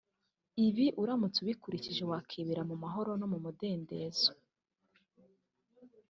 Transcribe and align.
Ibi 0.65 0.85
uramutse 1.01 1.37
ubikurikije 1.41 2.03
wakwibera 2.11 2.61
mu 2.69 2.75
mahoro 2.83 3.11
no 3.19 3.27
mu 3.31 3.37
mudendezo 3.43 4.31